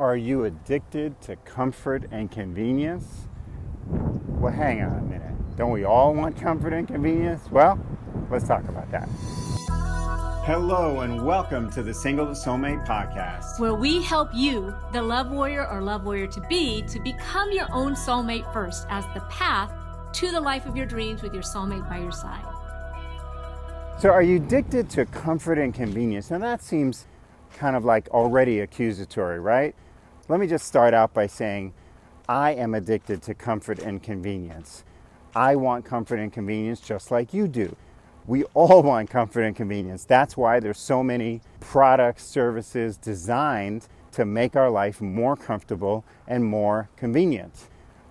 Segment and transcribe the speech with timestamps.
[0.00, 3.28] Are you addicted to comfort and convenience?
[3.86, 5.56] Well, hang on a minute.
[5.56, 7.48] Don't we all want comfort and convenience?
[7.48, 7.78] Well,
[8.28, 9.08] let's talk about that.
[10.46, 15.30] Hello, and welcome to the Single to Soulmate podcast, where we help you, the love
[15.30, 19.70] warrior or love warrior to be, to become your own soulmate first as the path
[20.14, 22.44] to the life of your dreams with your soulmate by your side.
[24.00, 26.32] So, are you addicted to comfort and convenience?
[26.32, 27.06] Now, that seems
[27.54, 29.74] kind of like already accusatory, right?
[30.28, 31.72] Let me just start out by saying
[32.28, 34.84] I am addicted to comfort and convenience.
[35.34, 37.76] I want comfort and convenience just like you do.
[38.26, 40.04] We all want comfort and convenience.
[40.04, 46.44] That's why there's so many products, services designed to make our life more comfortable and
[46.44, 47.68] more convenient.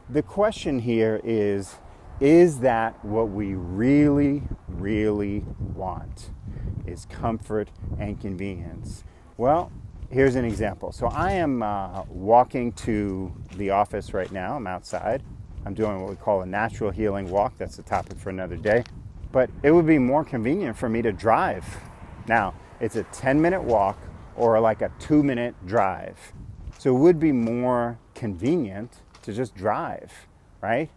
[0.09, 1.77] The question here is
[2.19, 6.29] is that what we really, really want?
[6.85, 9.03] Is comfort and convenience?
[9.37, 9.71] Well,
[10.11, 10.91] here's an example.
[10.91, 14.55] So I am uh, walking to the office right now.
[14.55, 15.23] I'm outside.
[15.65, 17.57] I'm doing what we call a natural healing walk.
[17.57, 18.83] That's a topic for another day.
[19.31, 21.65] But it would be more convenient for me to drive.
[22.27, 23.97] Now, it's a 10 minute walk
[24.35, 26.19] or like a two minute drive.
[26.77, 30.11] So it would be more convenient to just drive,
[30.61, 30.91] right?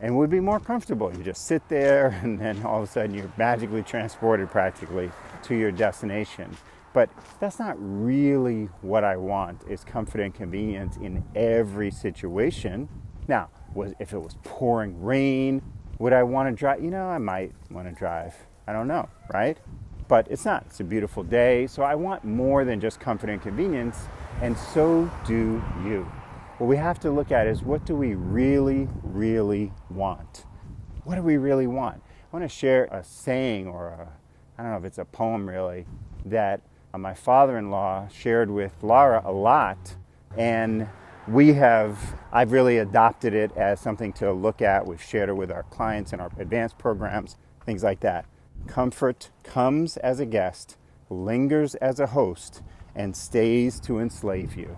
[0.00, 1.14] And would be more comfortable.
[1.14, 5.10] You just sit there and then all of a sudden you're magically transported practically
[5.42, 6.56] to your destination.
[6.92, 12.88] But that's not really what I want is comfort and convenience in every situation.
[13.28, 15.62] Now, was if it was pouring rain,
[15.98, 16.82] would I want to drive?
[16.82, 18.34] You know, I might want to drive.
[18.66, 19.58] I don't know, right?
[20.08, 20.64] But it's not.
[20.66, 23.98] It's a beautiful day, so I want more than just comfort and convenience,
[24.42, 26.10] and so do you.
[26.58, 30.44] What we have to look at is what do we really, really want?
[31.04, 32.02] What do we really want?
[32.04, 34.08] I want to share a saying or a,
[34.58, 35.86] I don't know if it's a poem really,
[36.26, 36.60] that
[36.94, 39.96] Uh, my father in law shared with Laura a lot.
[40.36, 40.88] And
[41.26, 44.86] we have, I've really adopted it as something to look at.
[44.86, 48.26] We've shared it with our clients in our advanced programs, things like that.
[48.66, 50.76] Comfort comes as a guest,
[51.08, 52.62] lingers as a host,
[52.94, 54.76] and stays to enslave you.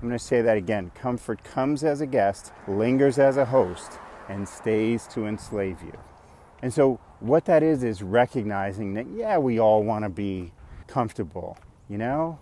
[0.00, 0.90] I'm going to say that again.
[0.94, 3.98] Comfort comes as a guest, lingers as a host,
[4.28, 5.98] and stays to enslave you.
[6.62, 10.52] And so, what that is, is recognizing that, yeah, we all want to be
[10.86, 11.58] comfortable,
[11.88, 12.38] you know?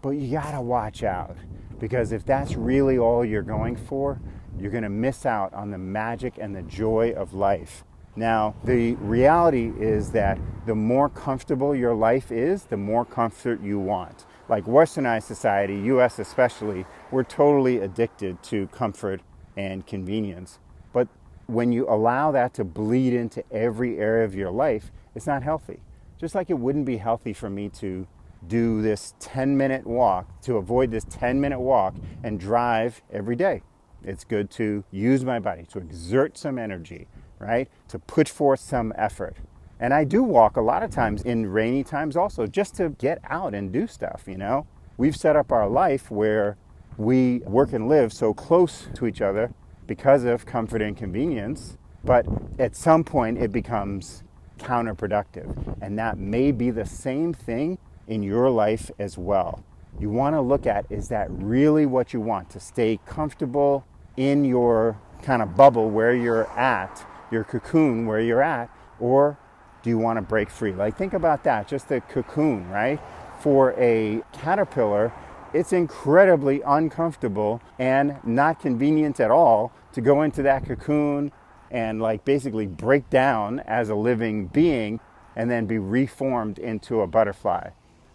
[0.00, 1.36] But you gotta watch out
[1.78, 4.20] because if that's really all you're going for,
[4.58, 7.84] you're gonna miss out on the magic and the joy of life.
[8.14, 13.78] Now, the reality is that the more comfortable your life is, the more comfort you
[13.78, 14.26] want.
[14.48, 19.22] Like westernized society, US especially, we're totally addicted to comfort
[19.56, 20.58] and convenience.
[20.92, 21.08] But
[21.46, 25.80] when you allow that to bleed into every area of your life, it's not healthy.
[26.22, 28.06] Just like it wouldn't be healthy for me to
[28.46, 33.60] do this 10 minute walk, to avoid this 10 minute walk and drive every day.
[34.04, 37.08] It's good to use my body, to exert some energy,
[37.40, 37.68] right?
[37.88, 39.36] To put forth some effort.
[39.80, 43.18] And I do walk a lot of times in rainy times also, just to get
[43.28, 44.68] out and do stuff, you know?
[44.96, 46.56] We've set up our life where
[46.98, 49.52] we work and live so close to each other
[49.88, 51.78] because of comfort and convenience.
[52.04, 52.26] But
[52.60, 54.22] at some point, it becomes
[54.62, 55.76] counterproductive.
[55.82, 59.64] And that may be the same thing in your life as well.
[59.98, 63.84] You want to look at is that really what you want to stay comfortable
[64.16, 69.38] in your kind of bubble where you're at, your cocoon where you're at, or
[69.82, 70.72] do you want to break free?
[70.72, 73.00] Like, think about that, just the cocoon, right?
[73.40, 75.12] For a caterpillar,
[75.52, 81.32] it's incredibly uncomfortable and not convenient at all to go into that cocoon
[81.72, 85.00] and like basically break down as a living being
[85.34, 87.70] and then be reformed into a butterfly.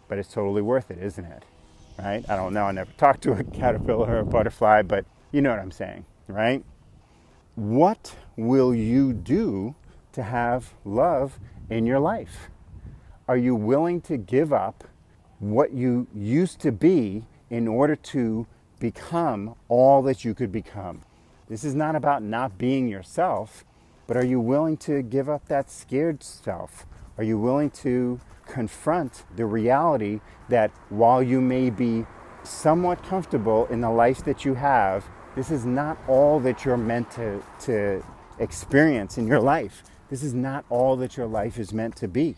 [0.07, 1.43] But it's totally worth it, isn't it?
[1.97, 2.23] Right?
[2.29, 2.65] I don't know.
[2.65, 6.05] I never talked to a caterpillar or a butterfly, but you know what I'm saying,
[6.27, 6.63] right?
[7.55, 9.75] What will you do
[10.13, 12.49] to have love in your life?
[13.27, 14.83] Are you willing to give up
[15.39, 18.45] what you used to be in order to
[18.79, 21.01] become all that you could become?
[21.49, 23.63] This is not about not being yourself,
[24.05, 26.85] but are you willing to give up that scared self?
[27.17, 32.05] Are you willing to confront the reality that while you may be
[32.43, 35.05] somewhat comfortable in the life that you have,
[35.35, 38.03] this is not all that you're meant to, to
[38.39, 39.83] experience in your life.
[40.09, 42.35] This is not all that your life is meant to be.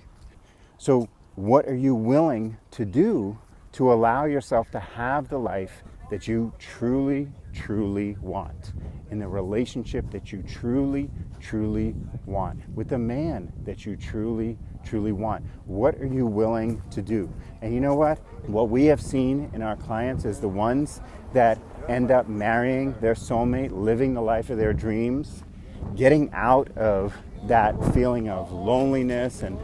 [0.78, 3.38] So, what are you willing to do
[3.74, 8.74] to allow yourself to have the life that you truly, truly want,
[9.12, 11.10] in the relationship that you truly,
[11.40, 11.96] truly
[12.26, 15.44] want, with the man that you truly, truly want?
[15.66, 17.32] What are you willing to do?
[17.62, 18.18] And you know what?
[18.48, 21.02] What we have seen in our clients is the ones
[21.34, 25.44] that end up marrying their soulmate, living the life of their dreams,
[25.96, 29.58] getting out of that feeling of loneliness and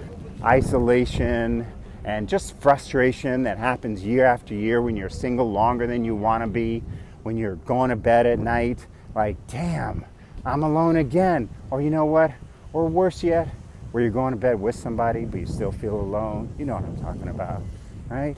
[0.43, 1.65] isolation
[2.05, 6.43] and just frustration that happens year after year when you're single longer than you want
[6.43, 6.83] to be,
[7.23, 8.85] when you're going to bed at night,
[9.15, 10.05] like, damn,
[10.45, 11.49] I'm alone again.
[11.71, 12.31] Or you know what?
[12.73, 13.47] Or worse yet,
[13.91, 16.53] where you're going to bed with somebody but you still feel alone.
[16.59, 17.63] You know what I'm talking about,
[18.07, 18.37] right?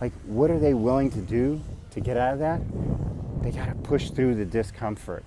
[0.00, 1.60] Like, what are they willing to do
[1.90, 2.60] to get out of that?
[3.42, 5.24] They got to push through the discomfort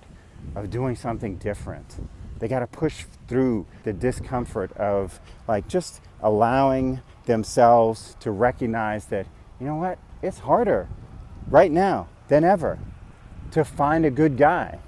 [0.54, 1.96] of doing something different.
[2.38, 9.26] They got to push through the discomfort of like just allowing themselves to recognize that,
[9.60, 10.88] you know what, it's harder
[11.48, 12.78] right now than ever
[13.52, 14.78] to find a good guy.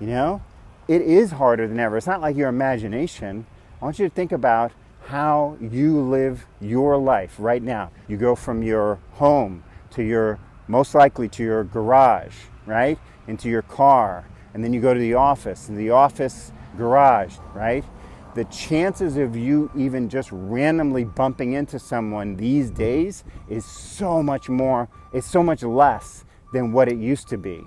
[0.00, 0.42] You know,
[0.88, 1.96] it is harder than ever.
[1.96, 3.46] It's not like your imagination.
[3.80, 4.72] I want you to think about
[5.06, 7.90] how you live your life right now.
[8.08, 10.38] You go from your home to your,
[10.68, 12.34] most likely to your garage,
[12.66, 12.98] right?
[13.26, 14.26] Into your car.
[14.52, 17.84] And then you go to the office, and the office garage, right?
[18.36, 24.50] The chances of you even just randomly bumping into someone these days is so much
[24.50, 27.64] more, it's so much less than what it used to be.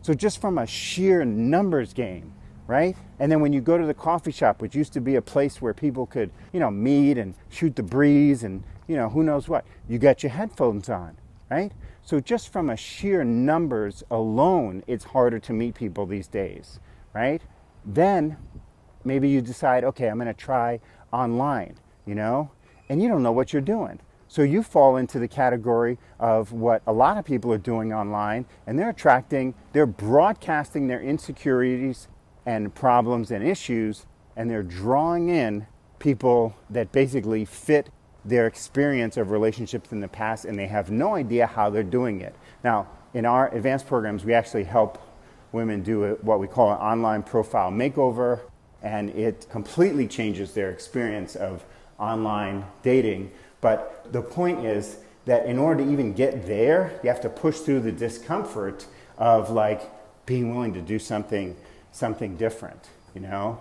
[0.00, 2.32] So, just from a sheer numbers game,
[2.66, 2.96] right?
[3.18, 5.60] And then when you go to the coffee shop, which used to be a place
[5.60, 9.50] where people could, you know, meet and shoot the breeze and, you know, who knows
[9.50, 11.18] what, you got your headphones on,
[11.50, 11.72] right?
[12.00, 16.80] So, just from a sheer numbers alone, it's harder to meet people these days,
[17.12, 17.42] right?
[17.84, 18.36] Then
[19.04, 20.80] maybe you decide, okay, I'm going to try
[21.12, 21.76] online,
[22.06, 22.50] you know,
[22.88, 24.00] and you don't know what you're doing.
[24.28, 28.46] So you fall into the category of what a lot of people are doing online,
[28.66, 32.06] and they're attracting, they're broadcasting their insecurities
[32.46, 34.06] and problems and issues,
[34.36, 35.66] and they're drawing in
[35.98, 37.90] people that basically fit
[38.24, 42.20] their experience of relationships in the past, and they have no idea how they're doing
[42.20, 42.34] it.
[42.62, 45.02] Now, in our advanced programs, we actually help
[45.52, 48.40] women do what we call an online profile makeover,
[48.82, 51.64] and it completely changes their experience of
[51.98, 53.30] online dating
[53.60, 57.58] but the point is that in order to even get there, you have to push
[57.58, 58.86] through the discomfort
[59.18, 59.82] of like
[60.26, 61.56] being willing to do something
[61.92, 63.60] something different, you know?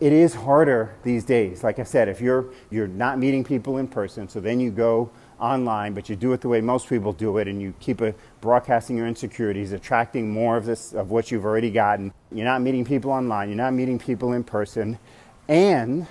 [0.00, 1.62] It is harder these days.
[1.62, 5.10] Like I said, if you're you're not meeting people in person, so then you go
[5.40, 8.00] online, but you do it the way most people do it, and you keep
[8.40, 12.12] broadcasting your insecurities, attracting more of this of what you've already gotten.
[12.32, 13.48] You're not meeting people online.
[13.48, 14.98] You're not meeting people in person,
[15.48, 16.06] and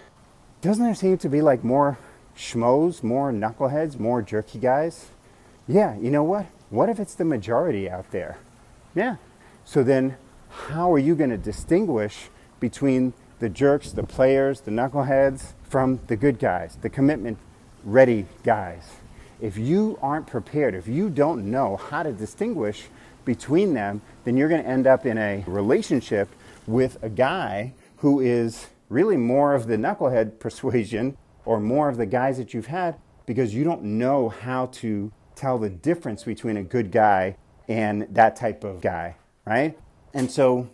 [0.62, 1.97] doesn't there seem to be like more
[2.35, 5.07] schmoes, more knuckleheads, more jerky guys?
[5.68, 6.45] Yeah, you know what?
[6.69, 8.38] What if it's the majority out there?
[8.95, 9.18] Yeah.
[9.65, 10.18] So then,
[10.50, 16.15] how are you going to distinguish between the jerks, the players, the knuckleheads from the
[16.15, 17.38] good guys, the commitment
[17.83, 18.83] ready guys?
[19.39, 22.86] If you aren't prepared, if you don't know how to distinguish
[23.25, 26.30] between them, then you're going to end up in a relationship
[26.66, 32.06] with a guy who is really more of the knucklehead persuasion or more of the
[32.06, 32.95] guys that you've had
[33.25, 37.38] because you don't know how to tell the difference between a good guy
[37.68, 39.78] and that type of guy, right?
[40.13, 40.69] And so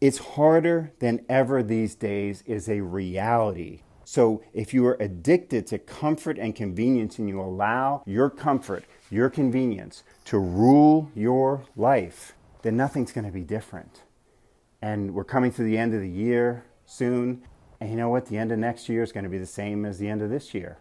[0.00, 3.80] it's harder than ever these days is a reality.
[4.12, 9.30] So if you are addicted to comfort and convenience and you allow your comfort, your
[9.30, 14.02] convenience to rule your life, then nothing's going to be different.
[14.82, 17.40] And we're coming to the end of the year soon.
[17.80, 18.26] And you know what?
[18.26, 20.28] The end of next year is going to be the same as the end of
[20.28, 20.76] this year.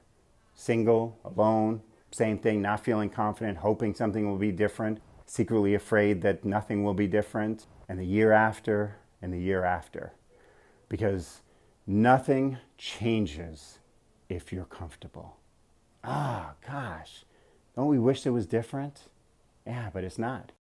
[0.54, 6.44] Single, alone, same thing, not feeling confident, hoping something will be different, secretly afraid that
[6.44, 10.12] nothing will be different, and the year after, and the year after.
[10.90, 11.40] Because
[11.86, 13.80] nothing changes
[14.30, 15.38] if you're comfortable.
[16.04, 17.26] Ah, oh, gosh,
[17.76, 19.08] don't we wish it was different?
[19.66, 20.52] Yeah, but it's not.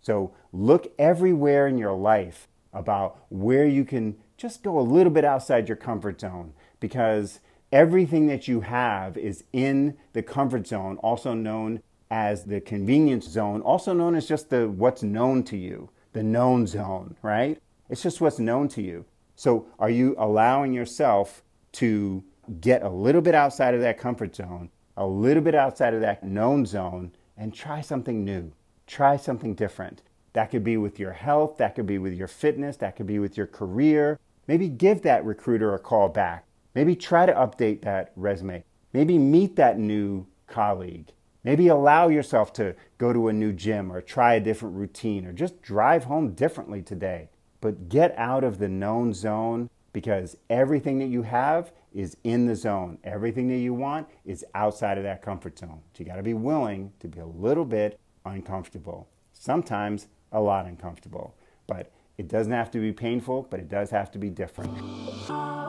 [0.00, 5.24] So look everywhere in your life about where you can just go a little bit
[5.24, 7.40] outside your comfort zone because
[7.72, 13.60] everything that you have is in the comfort zone, also known as the convenience zone,
[13.62, 17.60] also known as just the what's known to you, the known zone, right?
[17.88, 19.04] It's just what's known to you.
[19.36, 22.24] So are you allowing yourself to
[22.60, 26.24] get a little bit outside of that comfort zone, a little bit outside of that
[26.24, 28.52] known zone, and try something new?
[28.86, 30.02] Try something different.
[30.32, 33.18] That could be with your health, that could be with your fitness, that could be
[33.18, 36.44] with your career, Maybe give that recruiter a call back.
[36.74, 38.64] Maybe try to update that resume.
[38.92, 41.10] Maybe meet that new colleague.
[41.42, 45.32] Maybe allow yourself to go to a new gym or try a different routine or
[45.32, 47.28] just drive home differently today.
[47.66, 52.54] But get out of the known zone because everything that you have is in the
[52.54, 52.96] zone.
[53.02, 55.80] Everything that you want is outside of that comfort zone.
[55.92, 60.66] So you got to be willing to be a little bit uncomfortable, sometimes a lot
[60.66, 61.34] uncomfortable.
[61.66, 64.72] But it doesn't have to be painful, but it does have to be different.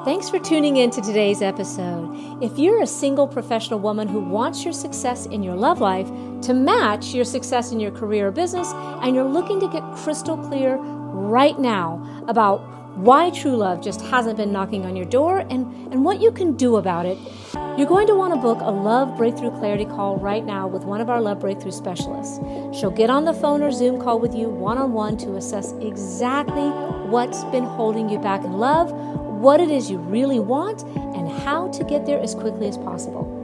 [0.05, 2.43] Thanks for tuning in to today's episode.
[2.43, 6.07] If you're a single professional woman who wants your success in your love life
[6.43, 10.37] to match your success in your career or business, and you're looking to get crystal
[10.37, 10.77] clear
[11.13, 12.61] right now about
[12.97, 16.55] why true love just hasn't been knocking on your door and, and what you can
[16.57, 17.17] do about it,
[17.77, 20.99] you're going to want to book a Love Breakthrough Clarity call right now with one
[20.99, 22.39] of our Love Breakthrough specialists.
[22.77, 25.73] She'll get on the phone or Zoom call with you one on one to assess
[25.73, 26.69] exactly
[27.07, 30.81] what's been holding you back in love, what it is you really want,
[31.15, 33.35] and how to get there as quickly as possible.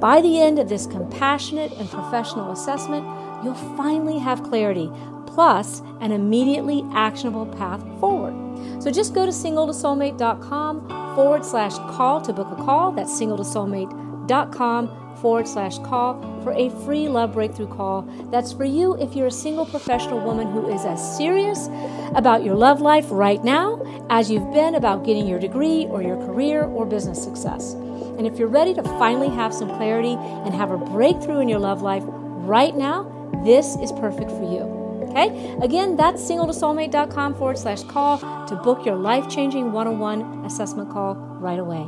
[0.00, 3.04] By the end of this compassionate and professional assessment,
[3.44, 4.90] you'll finally have clarity,
[5.34, 8.34] plus an immediately actionable path forward.
[8.82, 12.92] So just go to singletosoulmate.com forward slash call to book a call.
[12.92, 18.02] That's singletosoulmate.com forward slash call for a free love breakthrough call.
[18.30, 21.68] That's for you if you're a single professional woman who is as serious
[22.14, 26.16] about your love life right now as you've been about getting your degree or your
[26.16, 27.74] career or business success.
[27.74, 31.58] And if you're ready to finally have some clarity and have a breakthrough in your
[31.58, 33.04] love life right now,
[33.44, 34.79] this is perfect for you.
[35.10, 35.56] Okay?
[35.62, 40.90] Again, that's singletosoulmate.com forward slash call to book your life changing one on one assessment
[40.90, 41.86] call right away.